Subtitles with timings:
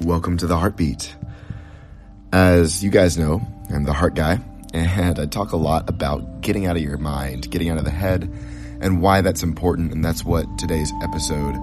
[0.00, 1.16] welcome to the Heartbeat.
[2.32, 4.38] As you guys know, I'm the heart guy,
[4.72, 7.90] and I talk a lot about getting out of your mind, getting out of the
[7.90, 8.30] head,
[8.80, 11.56] and why that's important, and that's what today's episode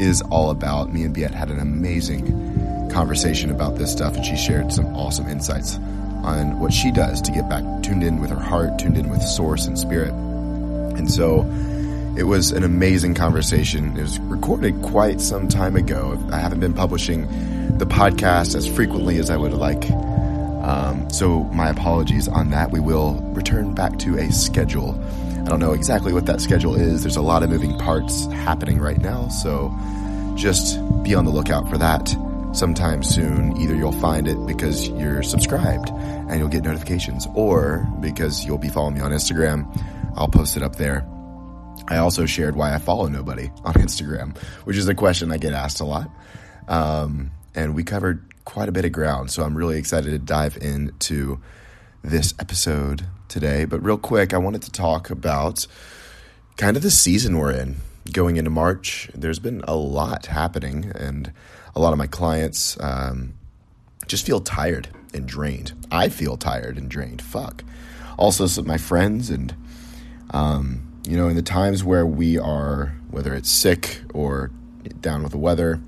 [0.00, 0.92] is all about.
[0.92, 5.28] Me and Biet had an amazing conversation about this stuff, and she shared some awesome
[5.28, 5.76] insights
[6.24, 9.22] on what she does to get back tuned in with her heart, tuned in with
[9.22, 10.12] source and spirit.
[10.14, 11.42] And so
[12.16, 13.94] it was an amazing conversation.
[13.98, 16.18] It was recorded quite some time ago.
[16.32, 17.28] I haven't been publishing
[17.78, 19.90] the podcast as frequently as I would like.
[19.90, 22.70] Um, so my apologies on that.
[22.70, 24.98] We will return back to a schedule.
[25.44, 27.02] I don't know exactly what that schedule is.
[27.02, 29.28] There's a lot of moving parts happening right now.
[29.28, 29.76] So
[30.36, 32.16] just be on the lookout for that
[32.52, 33.56] sometime soon.
[33.58, 38.68] Either you'll find it because you're subscribed and you'll get notifications or because you'll be
[38.68, 39.68] following me on Instagram.
[40.16, 41.06] I'll post it up there.
[41.88, 45.52] I also shared why I follow nobody on Instagram, which is a question I get
[45.52, 46.08] asked a lot.
[46.68, 50.56] Um, and we covered quite a bit of ground, so I'm really excited to dive
[50.58, 51.40] into
[52.02, 53.64] this episode today.
[53.64, 55.66] But real quick, I wanted to talk about
[56.56, 57.76] kind of the season we're in.
[58.12, 61.32] Going into March, there's been a lot happening, and
[61.74, 63.34] a lot of my clients um,
[64.06, 65.72] just feel tired and drained.
[65.90, 67.22] I feel tired and drained.
[67.22, 67.64] Fuck.
[68.18, 69.54] Also, some of my friends and
[70.32, 74.50] um, you know, in the times where we are, whether it's sick or
[75.00, 75.80] down with the weather,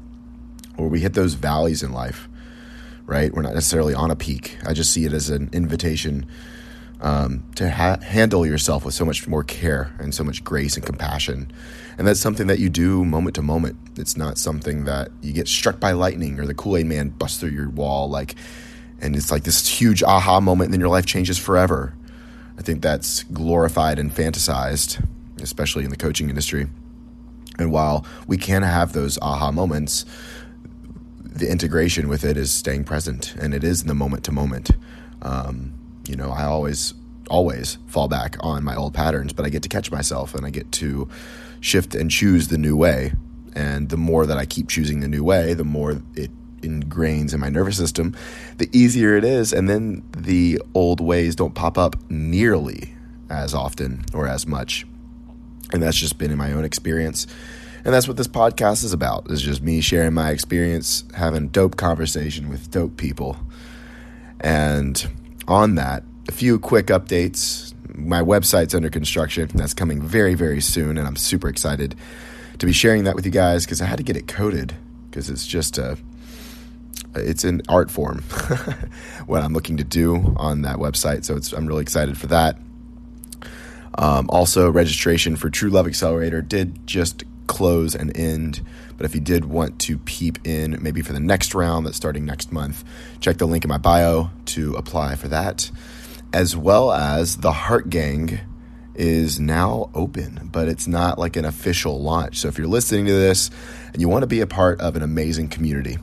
[0.77, 2.29] or we hit those valleys in life,
[3.07, 3.33] right?
[3.33, 4.59] We're not necessarily on a peak.
[4.67, 6.27] I just see it as an invitation
[7.01, 10.85] um, to ha- handle yourself with so much more care and so much grace and
[10.85, 11.51] compassion.
[11.99, 13.77] And that's something that you do moment to moment.
[13.97, 17.39] It's not something that you get struck by lightning or the Kool Aid man busts
[17.41, 18.35] through your wall, like,
[19.01, 21.95] and it's like this huge aha moment, and then your life changes forever.
[22.59, 25.07] I think that's glorified and fantasized,
[25.41, 26.67] especially in the coaching industry.
[27.59, 30.05] And while we can have those aha moments,
[31.37, 34.71] the integration with it is staying present, and it is in the moment to moment.
[35.23, 35.75] Um,
[36.09, 36.95] you know, I always,
[37.29, 40.51] always fall back on my old patterns, but I get to catch myself and I
[40.51, 41.09] get to
[41.61, 43.13] shift and choose the new way.
[43.55, 47.41] And the more that I keep choosing the new way, the more it ingrains in
[47.41, 48.15] my nervous system,
[48.59, 49.53] the easier it is.
[49.53, 52.95] And then the old ways don't pop up nearly
[53.31, 54.87] as often or as much.
[55.73, 57.27] And that's just been in my own experience.
[57.87, 59.31] And that's what this podcast is about.
[59.31, 63.37] Is just me sharing my experience, having dope conversation with dope people.
[64.41, 65.09] And
[65.47, 67.75] on that, a few quick updates.
[67.95, 69.49] My website's under construction.
[69.55, 70.99] That's coming very, very soon.
[70.99, 71.95] And I'm super excited
[72.59, 74.75] to be sharing that with you guys because I had to get it coded
[75.09, 75.97] because it's just a
[77.15, 78.23] it's an art form
[79.27, 81.25] what I'm looking to do on that website.
[81.25, 82.59] So I'm really excited for that.
[83.95, 88.65] Um, also, registration for True Love Accelerator did just close and end.
[88.97, 92.25] But if you did want to peep in, maybe for the next round that's starting
[92.25, 92.85] next month,
[93.21, 95.71] check the link in my bio to apply for that.
[96.33, 98.41] As well as the Heart Gang
[98.95, 102.39] is now open, but it's not like an official launch.
[102.39, 103.51] So if you're listening to this
[103.93, 105.99] and you want to be a part of an amazing community,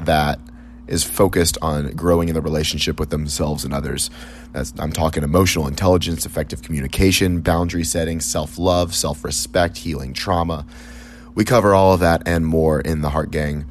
[0.00, 0.38] that
[0.88, 4.10] is focused on growing in the relationship with themselves and others.
[4.52, 10.66] That's, I'm talking emotional intelligence, effective communication, boundary setting, self love, self respect, healing trauma.
[11.34, 13.66] We cover all of that and more in the Heart Gang.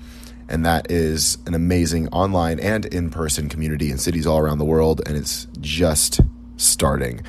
[0.50, 4.66] And that is an amazing online and in person community in cities all around the
[4.66, 5.02] world.
[5.06, 6.22] And it's just
[6.56, 7.22] starting.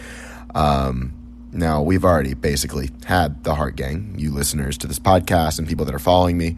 [0.54, 1.14] Um,
[1.50, 5.84] now, we've already basically had the Heart Gang, you listeners to this podcast and people
[5.86, 6.56] that are following me.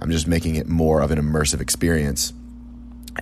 [0.00, 2.32] I'm just making it more of an immersive experience.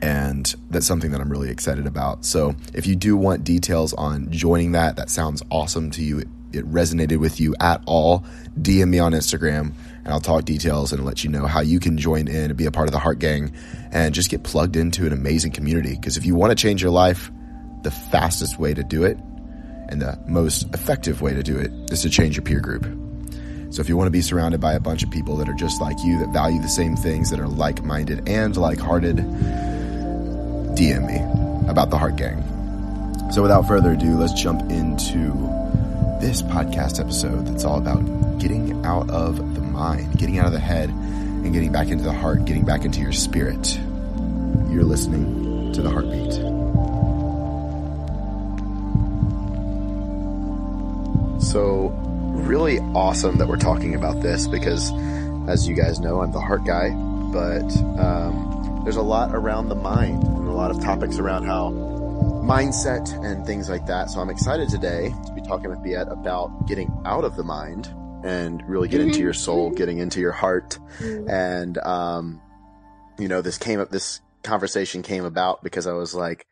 [0.03, 2.25] And that's something that I'm really excited about.
[2.25, 6.29] So, if you do want details on joining that, that sounds awesome to you, it,
[6.71, 8.25] resonated with you at all,
[8.61, 9.73] DM me on Instagram
[10.05, 12.67] and I'll talk details and let you know how you can join in and be
[12.67, 13.53] a part of the Heart Gang
[13.93, 15.95] and just get plugged into an amazing community.
[15.95, 17.31] Because if you want to change your life,
[17.83, 19.19] the fastest way to do it
[19.89, 22.85] and the most effective way to do it is to change your peer group.
[23.71, 25.81] So if you want to be surrounded by a bunch of people that are just
[25.81, 29.19] like you, that value the same things, that are like minded and like hearted,
[30.81, 32.43] DM me about the Heart Gang.
[33.33, 35.31] So without further ado, let's jump into
[36.23, 38.01] this podcast episode that's all about
[38.39, 42.15] getting out of the mind, getting out of the head, and getting back into the
[42.15, 43.79] heart, getting back into your spirit.
[44.71, 46.33] You're listening to the heartbeat.
[51.43, 51.89] So
[52.49, 54.91] really awesome that we're talking about this because,
[55.47, 57.71] as you guys know, I'm the heart guy, but
[58.03, 61.71] um, there's a lot around the mind lot of topics around how
[62.45, 64.11] mindset and things like that.
[64.11, 67.87] So I'm excited today to be talking with Biet about getting out of the mind
[68.27, 72.43] and really get into your soul, getting into your heart, and um,
[73.19, 76.45] you know, this came up, this conversation came about because I was like,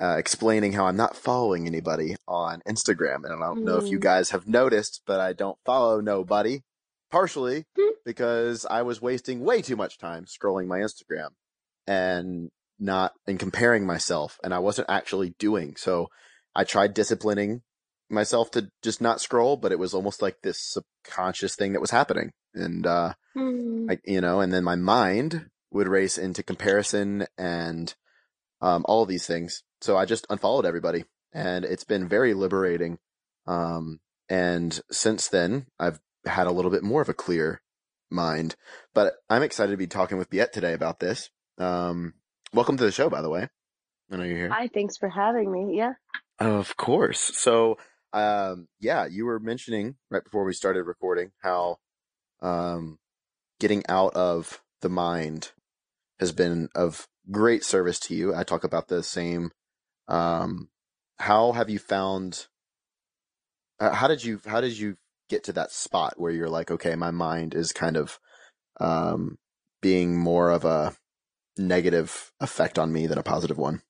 [0.00, 3.24] uh, explaining how I'm not following anybody on Instagram.
[3.24, 3.64] And I don't mm.
[3.64, 4.02] know if you hmm.
[4.02, 6.60] guys have noticed, but I don't follow nobody
[7.10, 7.90] partially hmm.
[8.06, 11.30] because I was wasting way too much time scrolling my Instagram
[11.86, 12.50] and
[12.80, 15.76] not and comparing myself and I wasn't actually doing.
[15.76, 16.08] So
[16.54, 17.62] I tried disciplining
[18.08, 21.90] myself to just not scroll, but it was almost like this subconscious thing that was
[21.90, 22.32] happening.
[22.54, 23.86] And, uh, mm.
[23.90, 27.94] I, you know, and then my mind would race into comparison and,
[28.60, 29.62] um, all of these things.
[29.80, 32.98] So I just unfollowed everybody and it's been very liberating.
[33.46, 37.62] Um, and since then I've had a little bit more of a clear
[38.10, 38.56] mind,
[38.94, 41.30] but I'm excited to be talking with Biet today about this.
[41.58, 42.14] Um,
[42.52, 43.48] welcome to the show, by the way.
[44.10, 44.50] I know you're here.
[44.50, 45.76] Hi, thanks for having me.
[45.76, 45.92] Yeah.
[46.38, 47.20] Of course.
[47.20, 47.78] So,
[48.12, 51.76] um, yeah, you were mentioning right before we started recording how,
[52.40, 52.98] um,
[53.60, 55.52] getting out of the mind
[56.18, 58.34] has been of great service to you.
[58.34, 59.50] I talk about the same.
[60.08, 60.70] Um,
[61.18, 62.46] how have you found?
[63.78, 64.40] Uh, how did you?
[64.46, 64.96] How did you
[65.28, 68.18] get to that spot where you're like, okay, my mind is kind of,
[68.80, 69.38] um,
[69.80, 70.94] being more of a
[71.60, 73.82] negative effect on me than a positive one?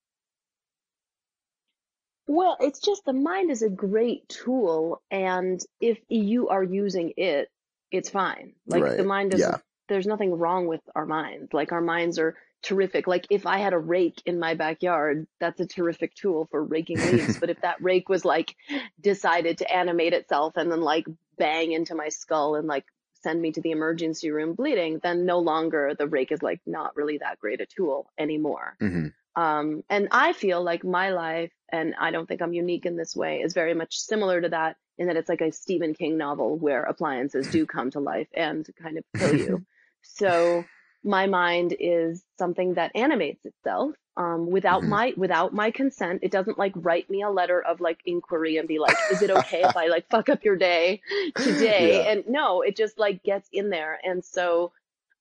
[2.26, 7.48] Well, it's just the mind is a great tool, and if you are using it,
[7.90, 8.52] it's fine.
[8.66, 8.96] Like right.
[8.96, 9.56] the mind is, yeah.
[9.88, 11.52] there's nothing wrong with our minds.
[11.52, 13.06] Like our minds are terrific.
[13.06, 16.98] Like if I had a rake in my backyard, that's a terrific tool for raking
[16.98, 17.36] leaves.
[17.40, 18.54] but if that rake was like
[19.00, 21.06] decided to animate itself and then like
[21.36, 22.84] bang into my skull and like
[23.22, 26.96] send me to the emergency room bleeding, then no longer the rake is like not
[26.96, 28.76] really that great a tool anymore.
[28.80, 29.08] Mm-hmm.
[29.40, 33.14] Um, and I feel like my life, and I don't think I'm unique in this
[33.14, 36.58] way, is very much similar to that in that it's like a Stephen King novel
[36.58, 39.66] where appliances do come to life and kind of kill you.
[40.02, 40.64] so
[41.02, 44.90] my mind is something that animates itself um, without mm-hmm.
[44.90, 46.20] my without my consent.
[46.22, 49.30] It doesn't like write me a letter of like inquiry and be like, "Is it
[49.30, 51.00] okay if I like fuck up your day
[51.36, 52.12] today?" Yeah.
[52.12, 53.98] And no, it just like gets in there.
[54.04, 54.72] And so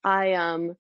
[0.04, 0.76] I um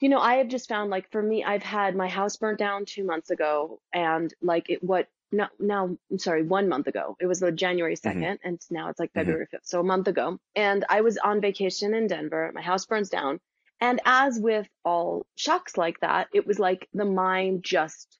[0.00, 2.84] you know, I have just found like for me, I've had my house burnt down
[2.84, 7.16] two months ago, and like it what no now I'm sorry, one month ago.
[7.20, 8.48] It was the January 2nd mm-hmm.
[8.48, 9.20] and now it's like mm-hmm.
[9.20, 9.56] February mm-hmm.
[9.56, 9.66] 5th.
[9.66, 10.38] So a month ago.
[10.54, 12.50] And I was on vacation in Denver.
[12.54, 13.40] My house burns down.
[13.80, 18.18] And as with all shocks like that, it was like the mind just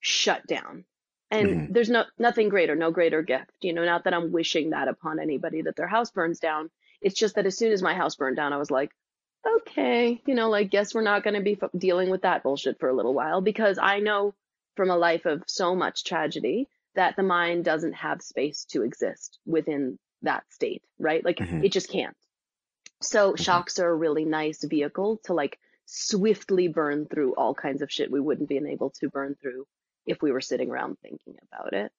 [0.00, 0.84] shut down.
[1.30, 1.72] And mm-hmm.
[1.72, 3.50] there's no nothing greater, no greater gift.
[3.60, 6.70] You know, not that I'm wishing that upon anybody that their house burns down.
[7.02, 8.90] It's just that as soon as my house burned down, I was like,
[9.46, 12.78] okay, you know, like, guess we're not going to be f- dealing with that bullshit
[12.78, 14.34] for a little while because I know
[14.76, 19.38] from a life of so much tragedy that the mind doesn't have space to exist
[19.44, 21.24] within that state, right?
[21.24, 21.64] Like, mm-hmm.
[21.64, 22.16] it just can't.
[23.06, 23.42] So, mm-hmm.
[23.42, 28.10] shocks are a really nice vehicle to like swiftly burn through all kinds of shit
[28.10, 29.66] we wouldn't be able to burn through
[30.04, 31.92] if we were sitting around thinking about it.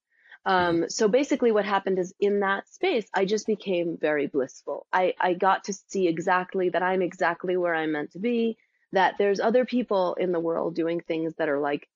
[0.46, 4.88] Um, so basically what happened is in that space, I just became very blissful.
[4.94, 8.58] I, I got to see exactly that I'm exactly where I'm meant to be,
[8.94, 11.90] that there's other people in the world doing things that are like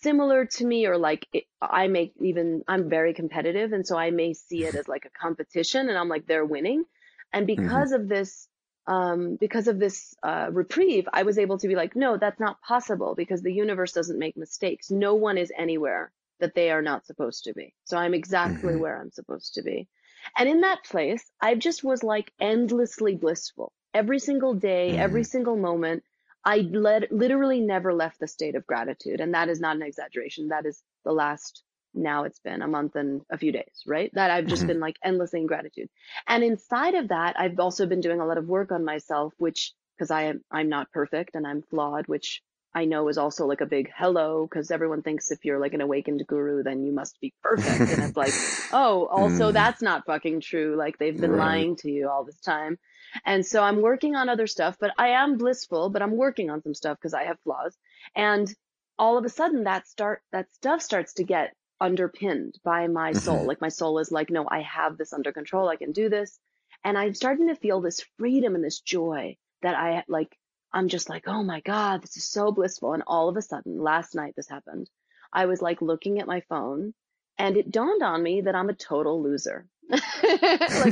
[0.00, 3.72] similar to me or like it, I may even, I'm very competitive.
[3.72, 6.84] And so I may see it as like a competition and I'm like, they're winning.
[7.32, 7.62] And mm-hmm.
[7.62, 8.02] because mm-hmm.
[8.02, 8.48] of this,
[8.86, 12.60] um, because of this uh, reprieve, I was able to be like, no, that's not
[12.62, 14.90] possible because the universe doesn't make mistakes.
[14.90, 16.10] No one is anywhere
[16.40, 17.74] that they are not supposed to be.
[17.84, 18.80] So I'm exactly mm-hmm.
[18.80, 19.88] where I'm supposed to be.
[20.36, 23.72] And in that place, I just was like endlessly blissful.
[23.94, 25.00] Every single day, mm-hmm.
[25.00, 26.02] every single moment,
[26.44, 29.20] I led, literally never left the state of gratitude.
[29.20, 30.48] And that is not an exaggeration.
[30.48, 31.62] That is the last,
[31.98, 34.10] now it's been a month and a few days, right?
[34.14, 34.68] That I've just mm-hmm.
[34.68, 35.88] been like endlessly in gratitude.
[36.26, 39.72] And inside of that, I've also been doing a lot of work on myself, which,
[39.96, 42.42] because I am, I'm not perfect and I'm flawed, which
[42.74, 45.80] I know is also like a big hello because everyone thinks if you're like an
[45.80, 47.90] awakened guru, then you must be perfect.
[47.90, 48.32] and it's like,
[48.72, 49.52] oh, also mm.
[49.52, 50.76] that's not fucking true.
[50.76, 51.46] Like they've been right.
[51.46, 52.78] lying to you all this time.
[53.24, 56.62] And so I'm working on other stuff, but I am blissful, but I'm working on
[56.62, 57.76] some stuff because I have flaws.
[58.14, 58.52] And
[58.98, 63.18] all of a sudden that start, that stuff starts to get underpinned by my mm-hmm.
[63.18, 63.44] soul.
[63.44, 65.68] Like my soul is like, no, I have this under control.
[65.68, 66.38] I can do this.
[66.84, 70.36] And I'm starting to feel this freedom and this joy that I like
[70.72, 72.92] I'm just like, oh my God, this is so blissful.
[72.92, 74.88] And all of a sudden, last night this happened.
[75.32, 76.94] I was like looking at my phone
[77.38, 79.66] and it dawned on me that I'm a total loser.
[79.90, 80.02] like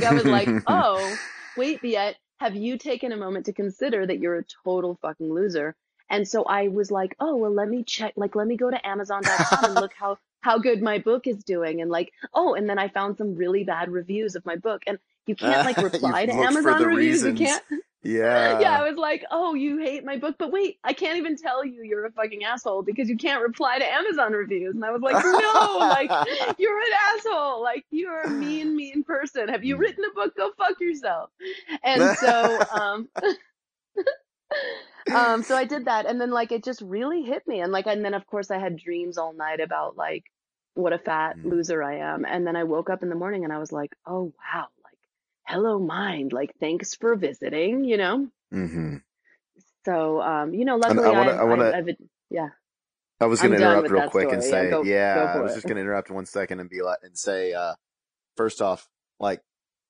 [0.03, 1.17] I was like, oh,
[1.55, 5.75] wait, yet have you taken a moment to consider that you're a total fucking loser?
[6.09, 8.87] And so I was like, oh, well, let me check, like, let me go to
[8.87, 10.17] Amazon.com and look how,
[10.47, 11.81] how good my book is doing.
[11.81, 14.97] And like, oh, and then I found some really bad reviews of my book and
[15.25, 17.23] you can't like reply to Amazon reviews.
[17.23, 17.39] Reasons.
[17.39, 17.63] You can't.
[18.03, 18.61] Yeah.
[18.61, 21.65] Yeah, I was like, oh, you hate my book, but wait, I can't even tell
[21.65, 24.75] you you're a fucking asshole because you can't reply to Amazon reviews.
[24.75, 26.09] And I was like, no, like,
[26.57, 27.61] you're an asshole.
[27.61, 29.49] Like, you're a mean, mean person.
[29.49, 29.81] Have you hmm.
[29.81, 30.37] written a book?
[30.37, 31.31] Go fuck yourself.
[31.83, 33.09] And so, um,
[35.13, 36.05] um, so I did that.
[36.05, 37.59] And then, like, it just really hit me.
[37.59, 40.23] And, like, and then, of course, I had dreams all night about, like,
[40.77, 41.45] what a fat mm.
[41.45, 42.25] loser I am.
[42.25, 44.97] And then I woke up in the morning and I was like, oh, wow, like,
[45.47, 48.97] hello mind like thanks for visiting you know mm-hmm.
[49.85, 51.95] so um you know luckily i, I want to
[52.29, 52.49] yeah
[53.19, 54.35] I was going to interrupt real quick story.
[54.35, 55.55] and say, yeah, go, yeah go I was it.
[55.55, 57.73] just going to interrupt one second and be like, and say, uh,
[58.35, 58.87] first off,
[59.19, 59.41] like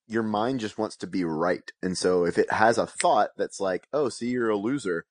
[0.07, 1.69] your mind just wants to be right.
[1.83, 5.05] And so if it has a thought that's like, oh, see, you're a loser,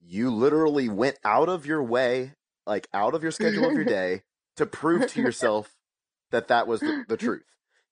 [0.00, 2.32] you literally went out of your way,
[2.66, 4.22] like out of your schedule of your day
[4.60, 5.74] to prove to yourself
[6.30, 7.42] that that was the, the truth.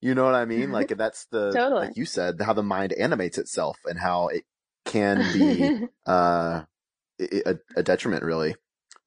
[0.01, 0.71] You know what I mean?
[0.71, 1.89] Like that's the totally.
[1.89, 4.45] like you said, how the mind animates itself and how it
[4.85, 6.63] can be uh,
[7.21, 8.55] a, a, detriment, really.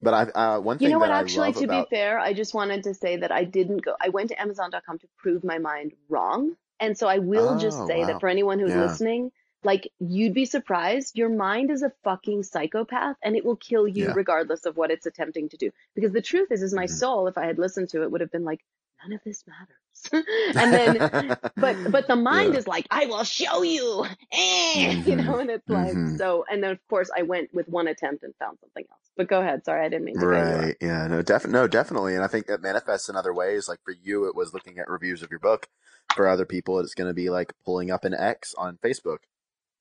[0.02, 1.10] But I uh, one thing you know what?
[1.10, 1.88] actually, to about...
[1.88, 3.94] be fair, I just wanted to say that I didn't go.
[4.00, 7.86] I went to Amazon.com to prove my mind wrong, and so I will oh, just
[7.86, 8.06] say wow.
[8.08, 8.82] that for anyone who's yeah.
[8.82, 9.30] listening,
[9.64, 14.06] like you'd be surprised, your mind is a fucking psychopath, and it will kill you
[14.06, 14.12] yeah.
[14.14, 15.70] regardless of what it's attempting to do.
[15.94, 16.94] Because the truth is, is my mm-hmm.
[16.94, 18.60] soul, if I had listened to it, would have been like,
[19.02, 19.76] none of this matters.
[20.56, 22.58] and then, but but the mind yeah.
[22.58, 25.08] is like, I will show you, eh, mm-hmm.
[25.08, 26.16] you know, and it's like mm-hmm.
[26.16, 26.44] so.
[26.50, 29.00] And then of course I went with one attempt and found something else.
[29.16, 29.64] But go ahead.
[29.64, 30.26] Sorry, I didn't mean to.
[30.26, 30.76] Right?
[30.80, 31.06] Yeah.
[31.06, 31.22] No.
[31.22, 31.60] Definitely.
[31.60, 31.66] No.
[31.68, 32.14] Definitely.
[32.14, 33.68] And I think that manifests in other ways.
[33.68, 35.68] Like for you, it was looking at reviews of your book.
[36.14, 39.18] For other people, it's going to be like pulling up an X on Facebook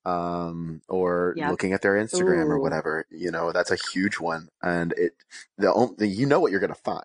[0.05, 1.51] um, or yep.
[1.51, 2.51] looking at their Instagram Ooh.
[2.51, 3.05] or whatever.
[3.09, 5.13] You know, that's a huge one, and it
[5.57, 7.03] the, the you know what you're going to find.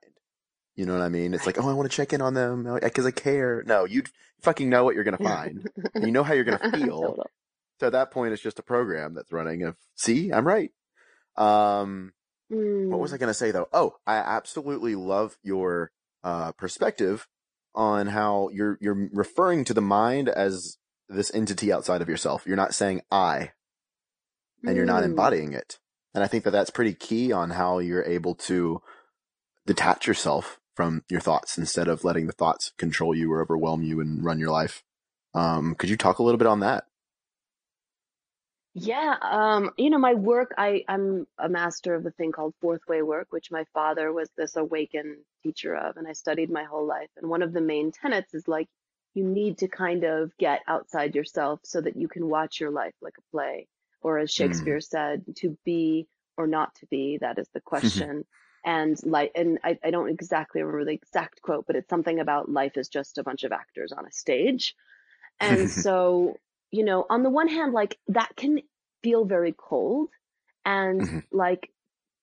[0.75, 1.33] You know what I mean?
[1.33, 3.63] It's like, oh, I want to check in on them because I care.
[3.67, 4.03] No, you
[4.43, 5.69] fucking know what you're going to find.
[5.95, 7.25] you know how you're going to feel.
[7.81, 9.63] So at that point, it's just a program that's running.
[9.63, 10.71] Of see, I'm right.
[11.37, 12.13] Um,
[12.53, 12.89] mm.
[12.89, 13.21] what was I mm.
[13.21, 13.69] going to say though?
[13.73, 17.27] Oh, I absolutely love your uh, perspective
[17.75, 22.47] on how you're you're referring to the mind as this entity outside of yourself.
[22.47, 23.53] You're not saying I,
[24.63, 24.77] and mm.
[24.77, 25.07] you're not mm.
[25.07, 25.79] embodying it.
[26.15, 28.81] And I think that that's pretty key on how you're able to
[29.67, 34.01] detach yourself from your thoughts instead of letting the thoughts control you or overwhelm you
[34.01, 34.83] and run your life.
[35.35, 36.85] Um, could you talk a little bit on that?
[38.79, 42.83] Yeah, um, you know, my work, I, I'm a master of the thing called fourth
[42.87, 46.87] way work, which my father was this awakened teacher of, and I studied my whole
[46.87, 47.09] life.
[47.17, 48.69] And one of the main tenets is like,
[49.17, 52.95] you need to kind of get outside yourself so that you can watch your life
[53.01, 53.67] like a play.
[54.03, 54.85] Or as Shakespeare mm.
[54.85, 56.07] said, to be
[56.37, 58.25] or not to be, that is the question
[58.67, 62.51] and like and I, I don't exactly remember the exact quote but it's something about
[62.51, 64.75] life is just a bunch of actors on a stage
[65.41, 66.35] and so
[66.71, 68.61] you know on the one hand like that can
[69.03, 70.11] feel very cold
[70.65, 71.19] and mm-hmm.
[71.31, 71.71] like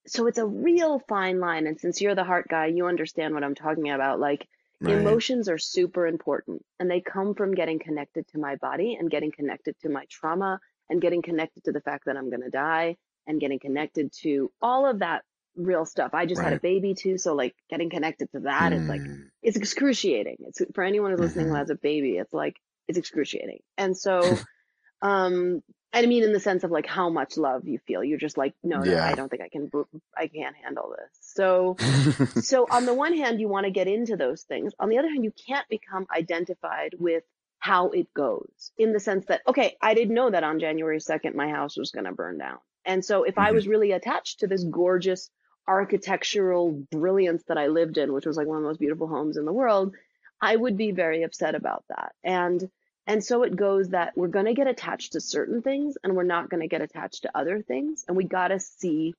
[0.05, 3.43] so it's a real fine line and since you're the heart guy you understand what
[3.43, 4.47] i'm talking about like
[4.91, 4.97] right.
[4.97, 9.31] emotions are super important and they come from getting connected to my body and getting
[9.31, 10.59] connected to my trauma
[10.89, 12.95] and getting connected to the fact that i'm going to die
[13.27, 15.23] and getting connected to all of that
[15.55, 16.11] real stuff.
[16.13, 16.49] I just right.
[16.49, 18.81] had a baby too, so like getting connected to that mm.
[18.81, 19.23] is like hmm.
[19.41, 20.37] it's excruciating.
[20.47, 21.53] It's for anyone who's listening mm-hmm.
[21.53, 22.55] who has a baby, it's like
[22.87, 23.59] it's excruciating.
[23.77, 24.21] And so
[25.03, 25.61] um
[25.93, 28.03] I mean in the sense of like how much love you feel.
[28.03, 29.05] You're just like no, yeah.
[29.05, 29.69] I don't think I can
[30.17, 31.09] I can't handle this.
[31.21, 31.75] So
[32.41, 34.73] so on the one hand you want to get into those things.
[34.79, 37.23] On the other hand you can't become identified with
[37.59, 41.35] how it goes in the sense that okay, I didn't know that on January 2nd
[41.35, 42.57] my house was going to burn down.
[42.85, 43.47] And so if mm-hmm.
[43.47, 45.29] I was really attached to this gorgeous
[45.67, 49.37] architectural brilliance that I lived in, which was like one of the most beautiful homes
[49.37, 49.95] in the world,
[50.41, 52.13] I would be very upset about that.
[52.23, 52.69] And
[53.05, 56.23] and so it goes that we're going to get attached to certain things and we're
[56.23, 59.13] not going to get attached to other things and we got to see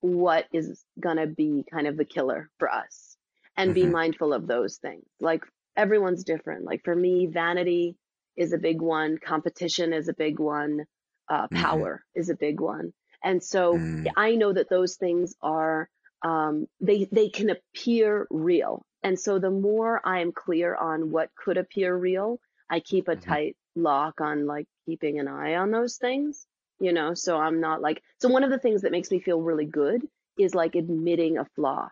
[0.00, 3.16] what is going to be kind of the killer for us
[3.56, 3.86] and mm-hmm.
[3.86, 5.04] be mindful of those things.
[5.20, 5.44] Like
[5.76, 6.64] everyone's different.
[6.64, 7.96] Like for me, vanity
[8.36, 10.84] is a big one, competition is a big one,
[11.28, 11.56] uh, mm-hmm.
[11.56, 12.20] power mm-hmm.
[12.20, 12.92] is a big one.
[13.22, 14.06] And so mm.
[14.16, 15.90] I know that those things are,
[16.22, 18.82] um, they, they can appear real.
[19.02, 23.16] And so the more I am clear on what could appear real, I keep a
[23.16, 23.30] mm-hmm.
[23.30, 26.46] tight lock on like keeping an eye on those things,
[26.80, 29.40] you know, so I'm not like, so one of the things that makes me feel
[29.40, 30.06] really good
[30.38, 31.88] is like admitting a flaw.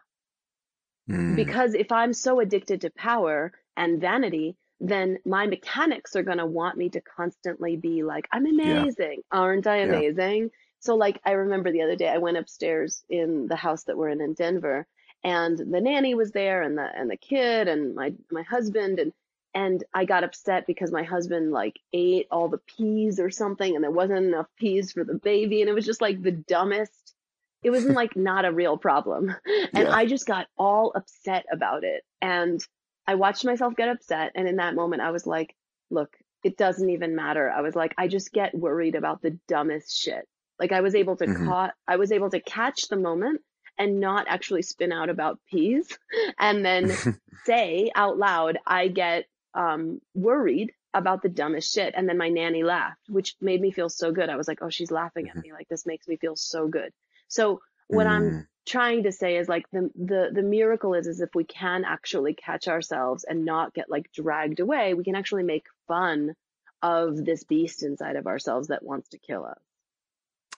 [1.10, 1.36] Mm.
[1.36, 6.46] Because if I'm so addicted to power and vanity, then my mechanics are going to
[6.46, 9.22] want me to constantly be like, I'm amazing.
[9.32, 9.38] Yeah.
[9.38, 10.42] Aren't I amazing?
[10.42, 10.48] Yeah.
[10.80, 14.10] So like I remember the other day I went upstairs in the house that we're
[14.10, 14.86] in in Denver
[15.24, 19.12] and the nanny was there and the and the kid and my my husband and
[19.54, 23.82] and I got upset because my husband like ate all the peas or something and
[23.82, 27.14] there wasn't enough peas for the baby and it was just like the dumbest
[27.62, 29.34] it wasn't like not a real problem
[29.72, 29.94] and yeah.
[29.94, 32.60] I just got all upset about it and
[33.06, 35.54] I watched myself get upset and in that moment I was like
[35.90, 39.98] look it doesn't even matter I was like I just get worried about the dumbest
[40.00, 40.28] shit
[40.58, 41.48] like I was able to mm-hmm.
[41.48, 43.40] caught I was able to catch the moment
[43.78, 45.96] and not actually spin out about peas
[46.38, 46.92] and then
[47.46, 49.26] say out loud, I get
[49.58, 51.92] um, worried about the dumbest shit.
[51.96, 54.30] And then my nanny laughed, which made me feel so good.
[54.30, 55.48] I was like, oh, she's laughing at mm-hmm.
[55.48, 55.52] me.
[55.52, 56.92] Like this makes me feel so good.
[57.26, 58.10] So what mm.
[58.10, 61.84] I'm trying to say is like the, the, the miracle is, is if we can
[61.84, 66.34] actually catch ourselves and not get like dragged away, we can actually make fun
[66.80, 69.60] of this beast inside of ourselves that wants to kill us.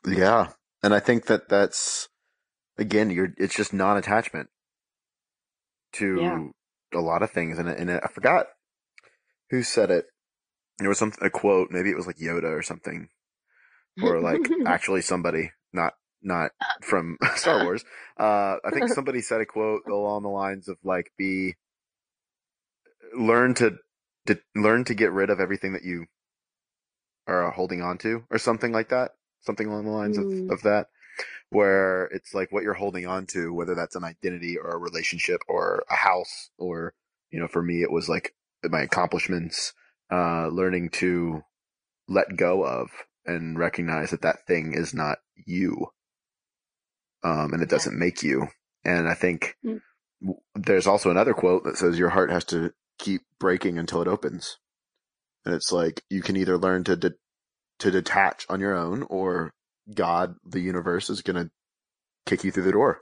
[0.06, 0.48] Yeah.
[0.82, 2.08] And I think that that's,
[2.78, 4.48] again, you're, it's just non-attachment
[5.94, 6.98] to yeah.
[6.98, 7.58] a lot of things.
[7.58, 8.46] And, and I forgot
[9.50, 10.06] who said it.
[10.78, 13.08] There was some, a quote, maybe it was like Yoda or something,
[14.02, 16.52] or like actually somebody, not, not
[16.82, 17.84] from Star Wars.
[18.18, 21.56] Uh, I think somebody said a quote along the lines of like, be,
[23.16, 23.76] learn to,
[24.26, 26.06] to learn to get rid of everything that you
[27.26, 29.12] are holding on to or something like that.
[29.42, 30.44] Something along the lines mm.
[30.44, 30.88] of, of that
[31.50, 35.40] where it's like what you're holding on to, whether that's an identity or a relationship
[35.48, 36.94] or a house or,
[37.30, 38.34] you know, for me, it was like
[38.68, 39.72] my accomplishments,
[40.12, 41.42] uh, learning to
[42.08, 42.90] let go of
[43.24, 45.86] and recognize that that thing is not you.
[47.22, 48.48] Um, and it doesn't make you.
[48.84, 49.80] And I think mm.
[50.54, 54.58] there's also another quote that says your heart has to keep breaking until it opens.
[55.44, 57.14] And it's like you can either learn to de-
[57.78, 59.54] to detach on your own or
[59.94, 61.50] God, the universe is going to
[62.26, 63.00] kick you through the door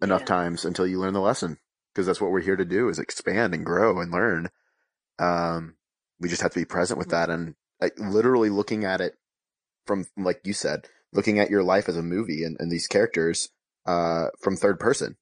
[0.00, 0.26] enough yeah.
[0.26, 1.58] times until you learn the lesson.
[1.98, 4.50] Because that's what we're here to do is expand and grow and learn.
[5.18, 5.74] Um,
[6.20, 9.14] we just have to be present with that and like, literally looking at it
[9.84, 13.48] from, like you said, looking at your life as a movie and, and these characters,
[13.84, 15.16] uh, from third person.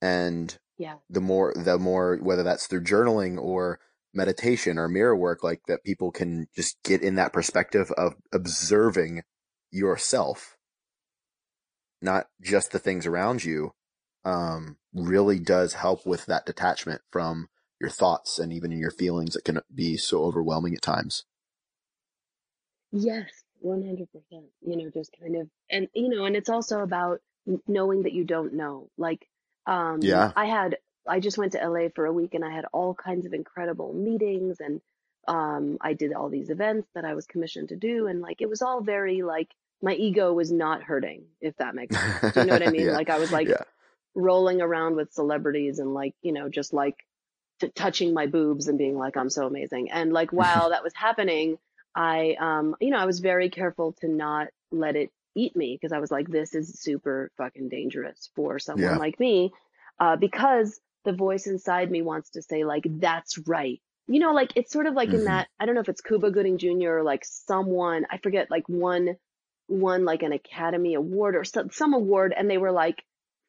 [0.00, 3.80] And yeah, the more, the more, whether that's through journaling or
[4.14, 9.22] meditation or mirror work, like that people can just get in that perspective of observing
[9.72, 10.56] yourself,
[12.00, 13.72] not just the things around you,
[14.24, 17.48] um, really does help with that detachment from
[17.80, 21.24] your thoughts and even your feelings that can be so overwhelming at times.
[22.92, 23.30] Yes,
[23.64, 24.06] 100%.
[24.32, 27.20] You know, just kind of, and, you know, and it's also about
[27.66, 28.88] knowing that you don't know.
[28.96, 29.26] Like,
[29.66, 32.64] um, yeah, I had, I just went to LA for a week and I had
[32.72, 34.80] all kinds of incredible meetings and
[35.28, 38.48] um, I did all these events that I was commissioned to do, and like it
[38.48, 42.18] was all very like my ego was not hurting, if that makes sense.
[42.32, 42.86] Do you know what I mean?
[42.86, 42.92] yeah.
[42.92, 43.62] Like I was like yeah.
[44.18, 46.96] Rolling around with celebrities and like you know just like
[47.60, 49.90] t- touching my boobs and being like I'm so amazing.
[49.90, 51.58] And like while that was happening,
[51.94, 55.92] I um you know I was very careful to not let it eat me because
[55.92, 58.96] I was like this is super fucking dangerous for someone yeah.
[58.96, 59.52] like me
[60.00, 64.54] uh, because the voice inside me wants to say like that's right you know, like
[64.56, 65.18] it's sort of like mm-hmm.
[65.18, 66.98] in that I don't know if it's Cuba Gooding Jr.
[66.98, 69.16] or like someone I forget like one
[69.68, 73.02] won like an Academy Award or some some award, and they were like,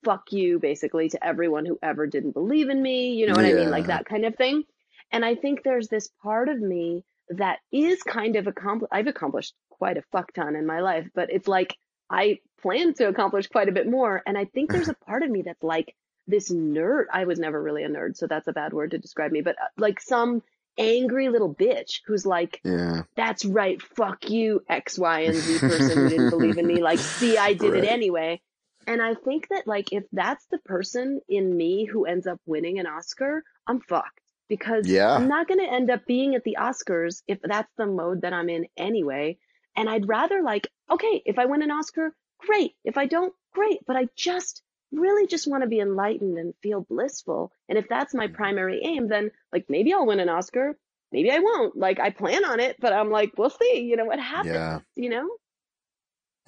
[0.03, 3.13] "Fuck you," basically to everyone who ever didn't believe in me.
[3.13, 3.51] You know what yeah.
[3.51, 4.63] I mean, like that kind of thing.
[5.11, 8.91] And I think there's this part of me that is kind of accomplished.
[8.91, 11.75] I've accomplished quite a fuck ton in my life, but it's like
[12.09, 14.21] I plan to accomplish quite a bit more.
[14.25, 15.95] And I think there's a part of me that's like,
[16.29, 17.05] this nerd.
[17.11, 19.55] I was never really a nerd, so that's a bad word to describe me, but
[19.55, 20.43] uh, like some
[20.77, 23.01] angry little bitch who's like, yeah.
[23.15, 26.79] that's right, fuck you, X, Y, and Z person who didn't believe in me.
[26.89, 27.83] Like, see, I did right.
[27.83, 28.41] it anyway.
[28.89, 32.79] And I think that like if that's the person in me who ends up winning
[32.79, 35.13] an Oscar, I'm fucked because yeah.
[35.13, 38.33] I'm not going to end up being at the Oscars if that's the mode that
[38.33, 39.37] I'm in anyway.
[39.77, 42.73] And I'd rather like, okay, if I win an Oscar, great.
[42.83, 43.77] If I don't, great.
[43.85, 47.51] But I just really just want to be enlightened and feel blissful.
[47.69, 48.37] And if that's my mm-hmm.
[48.37, 50.75] primary aim, then like maybe I'll win an Oscar.
[51.11, 51.77] Maybe I won't.
[51.77, 54.79] Like I plan on it, but I'm like, we'll see, you know, what happens, yeah.
[54.95, 55.29] you know?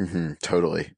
[0.02, 0.92] Mm-hmm, totally.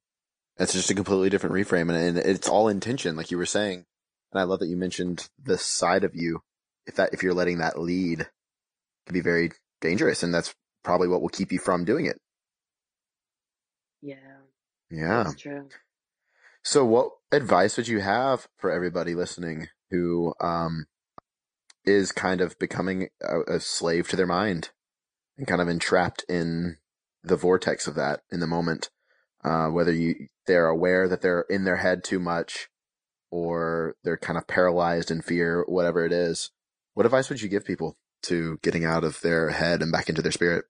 [0.58, 3.84] It's just a completely different reframe and, and it's all intention, like you were saying.
[4.32, 6.40] And I love that you mentioned this side of you.
[6.86, 8.28] If that, if you're letting that lead
[9.06, 12.18] can be very dangerous and that's probably what will keep you from doing it.
[14.02, 14.16] Yeah.
[14.90, 15.24] Yeah.
[15.24, 15.68] That's true.
[16.62, 20.86] So what advice would you have for everybody listening who um,
[21.84, 24.70] is kind of becoming a, a, slave to their mind
[25.36, 26.78] and kind of entrapped in
[27.22, 28.90] the vortex of that in the moment?
[29.44, 32.68] Uh, whether you they're aware that they're in their head too much
[33.30, 36.50] or they're kind of paralyzed in fear, whatever it is.
[36.94, 40.22] what advice would you give people to getting out of their head and back into
[40.22, 40.64] their spirit?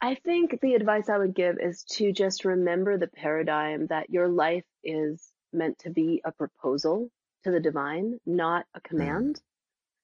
[0.00, 4.28] I think the advice I would give is to just remember the paradigm that your
[4.28, 7.10] life is meant to be a proposal
[7.44, 8.88] to the divine, not a mm-hmm.
[8.88, 9.34] command.
[9.36, 9.42] Mm.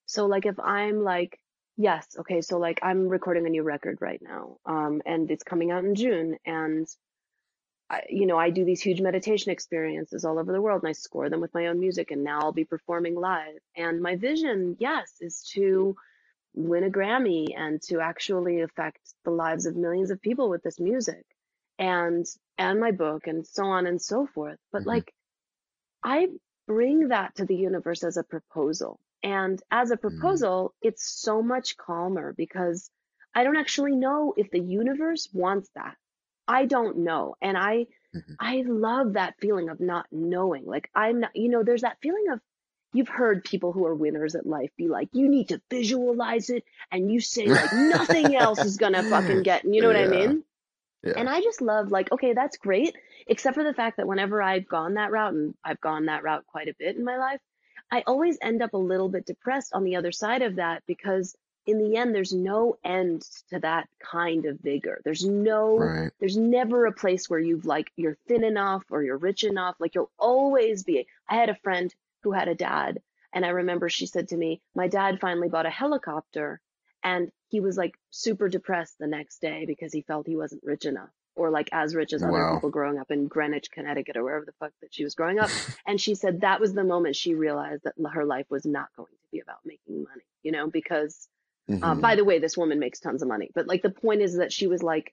[0.07, 1.39] So like if I'm like,
[1.77, 5.71] yes, okay, so like I'm recording a new record right now, um, and it's coming
[5.71, 6.87] out in June and
[7.89, 10.93] I, you know, I do these huge meditation experiences all over the world and I
[10.93, 13.59] score them with my own music and now I'll be performing live.
[13.77, 15.95] And my vision, yes, is to
[16.55, 20.81] win a Grammy and to actually affect the lives of millions of people with this
[20.81, 21.25] music
[21.79, 22.25] and
[22.59, 24.59] and my book and so on and so forth.
[24.73, 24.89] But mm-hmm.
[24.89, 25.15] like
[26.03, 26.29] I
[26.67, 28.99] bring that to the universe as a proposal.
[29.23, 30.01] And as a mm.
[30.01, 32.91] proposal, it's so much calmer because
[33.35, 35.97] I don't actually know if the universe wants that.
[36.49, 37.35] I don't know.
[37.43, 38.33] And I mm-hmm.
[38.39, 40.65] I love that feeling of not knowing.
[40.65, 42.41] Like I'm not, you know, there's that feeling of
[42.93, 46.65] you've heard people who are winners at life be like, you need to visualize it
[46.91, 50.45] and you say like nothing else is gonna fucking get, you know what I mean?
[51.03, 51.13] Yeah.
[51.17, 54.67] And I just love like, okay, that's great, except for the fact that whenever I've
[54.67, 57.41] gone that route, and I've gone that route quite a bit in my life,
[57.91, 61.37] I always end up a little bit depressed on the other side of that because
[61.67, 65.01] in the end, there's no end to that kind of vigor.
[65.05, 66.13] There's no, right.
[66.21, 69.75] there's never a place where you've like, you're thin enough or you're rich enough.
[69.81, 71.07] Like you'll always be.
[71.29, 74.63] I had a friend who had a dad, and I remember she said to me,
[74.75, 76.61] My dad finally bought a helicopter,
[77.03, 80.87] and he was like super depressed the next day because he felt he wasn't rich
[80.87, 84.45] enough or like as rich as other people growing up in Greenwich, Connecticut, or wherever
[84.45, 85.51] the fuck that she was growing up.
[85.87, 89.13] and she said that was the moment she realized that her life was not going
[89.13, 91.29] to be about making money, you know, because
[91.71, 91.83] Mm-hmm.
[91.83, 94.37] Uh, by the way, this woman makes tons of money, but like the point is
[94.37, 95.13] that she was like,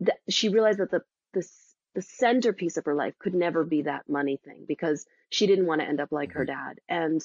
[0.00, 1.46] that she realized that the the
[1.94, 5.80] the centerpiece of her life could never be that money thing because she didn't want
[5.80, 6.38] to end up like mm-hmm.
[6.38, 6.80] her dad.
[6.88, 7.22] And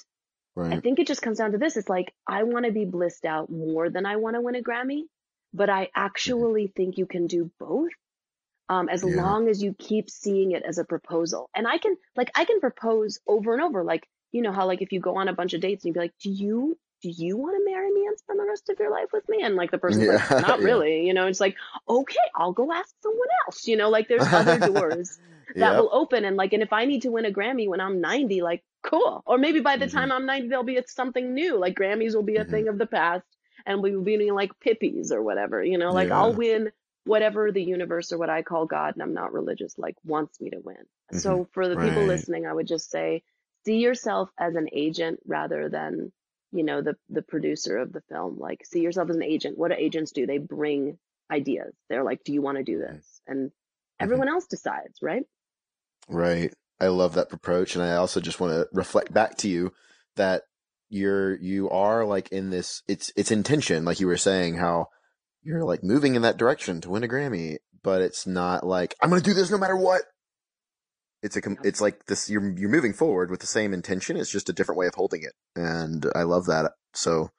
[0.55, 0.73] right.
[0.73, 3.25] I think it just comes down to this: it's like I want to be blissed
[3.25, 5.03] out more than I want to win a Grammy,
[5.53, 5.99] but I mm-hmm.
[5.99, 6.73] actually mm-hmm.
[6.73, 7.89] think you can do both.
[8.69, 9.15] Um, as yeah.
[9.15, 11.49] long as you keep seeing it as a proposal.
[11.55, 13.83] And I can, like, I can propose over and over.
[13.83, 15.93] Like, you know how, like, if you go on a bunch of dates and you'd
[15.93, 18.79] be like, do you do you want to marry me and spend the rest of
[18.79, 19.41] your life with me?
[19.41, 21.55] And like the person's yeah, like, not really, you know, it's like,
[21.87, 25.19] okay, I'll go ask someone else, you know, like there's other doors
[25.55, 25.79] that yep.
[25.79, 26.25] will open.
[26.25, 29.23] And like, and if I need to win a Grammy when I'm 90, like, cool.
[29.25, 29.97] Or maybe by the mm-hmm.
[29.97, 31.57] time I'm 90, there'll be something new.
[31.57, 32.51] Like Grammys will be a mm-hmm.
[32.51, 33.25] thing of the past
[33.65, 36.19] and we will be doing like Pippies or whatever, you know, like yeah.
[36.19, 36.71] I'll win
[37.07, 40.49] whatever the universe or what I call God, and I'm not religious, like wants me
[40.51, 40.75] to win.
[40.75, 41.17] Mm-hmm.
[41.19, 41.89] So for the right.
[41.89, 43.23] people listening, I would just say,
[43.65, 46.11] see yourself as an agent rather than
[46.51, 49.71] you know the the producer of the film like see yourself as an agent what
[49.71, 50.97] do agents do they bring
[51.29, 52.95] ideas they're like do you want to do mm-hmm.
[52.95, 54.03] this and mm-hmm.
[54.03, 54.35] everyone mm-hmm.
[54.35, 55.23] else decides right
[56.07, 59.73] right i love that approach and i also just want to reflect back to you
[60.15, 60.43] that
[60.89, 64.87] you're you are like in this it's it's intention like you were saying how
[65.43, 69.09] you're like moving in that direction to win a grammy but it's not like i'm
[69.09, 70.01] gonna do this no matter what.
[71.23, 74.49] It's a it's like this you're you're moving forward with the same intention it's just
[74.49, 76.73] a different way of holding it and i love that.
[76.93, 77.31] So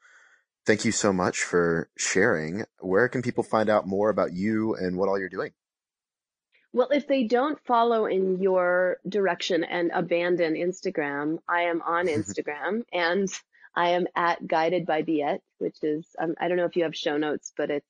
[0.67, 2.65] thank you so much for sharing.
[2.81, 5.53] Where can people find out more about you and what all you're doing?
[6.73, 12.85] Well if they don't follow in your direction and abandon instagram i am on instagram
[12.93, 13.29] and
[13.75, 16.97] i am at guided by biet which is um, i don't know if you have
[16.97, 17.87] show notes but it's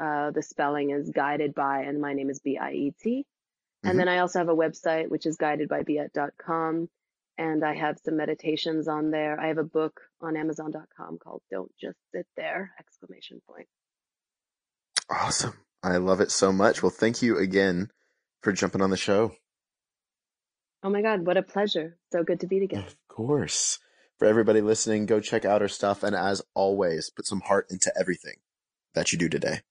[0.00, 3.26] uh, the spelling is guided by and my name is b-i-e-t
[3.82, 3.98] and mm-hmm.
[3.98, 6.88] then I also have a website, which is guidedbybiet.com.
[7.38, 9.40] And I have some meditations on there.
[9.40, 13.66] I have a book on amazon.com called Don't Just Sit There, exclamation point.
[15.10, 15.54] Awesome.
[15.82, 16.82] I love it so much.
[16.82, 17.90] Well, thank you again
[18.42, 19.32] for jumping on the show.
[20.84, 21.96] Oh my God, what a pleasure.
[22.12, 22.86] So good to be together.
[22.86, 23.78] Of course.
[24.22, 26.04] For everybody listening, go check out our stuff.
[26.04, 28.36] And as always, put some heart into everything
[28.94, 29.62] that you do today.